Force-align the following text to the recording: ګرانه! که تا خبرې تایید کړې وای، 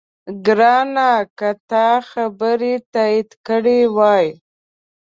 ګرانه! 0.45 1.11
که 1.37 1.49
تا 1.69 1.87
خبرې 2.09 2.73
تایید 2.93 3.29
کړې 3.47 3.79
وای، 3.95 4.27